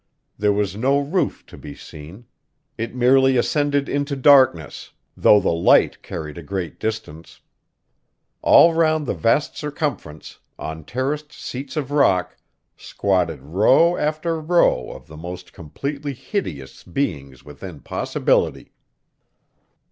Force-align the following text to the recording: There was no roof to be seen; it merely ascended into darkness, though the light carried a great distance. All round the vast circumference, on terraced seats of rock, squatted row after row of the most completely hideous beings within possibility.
There 0.35 0.51
was 0.51 0.75
no 0.75 0.97
roof 0.97 1.45
to 1.45 1.59
be 1.59 1.75
seen; 1.75 2.25
it 2.75 2.95
merely 2.95 3.37
ascended 3.37 3.87
into 3.87 4.15
darkness, 4.15 4.93
though 5.15 5.39
the 5.39 5.53
light 5.53 6.01
carried 6.01 6.39
a 6.39 6.41
great 6.41 6.79
distance. 6.79 7.39
All 8.41 8.73
round 8.73 9.05
the 9.05 9.13
vast 9.13 9.55
circumference, 9.55 10.39
on 10.57 10.85
terraced 10.85 11.31
seats 11.31 11.77
of 11.77 11.91
rock, 11.91 12.35
squatted 12.75 13.43
row 13.43 13.95
after 13.95 14.39
row 14.41 14.89
of 14.89 15.05
the 15.05 15.17
most 15.17 15.53
completely 15.53 16.13
hideous 16.15 16.83
beings 16.83 17.45
within 17.45 17.79
possibility. 17.79 18.71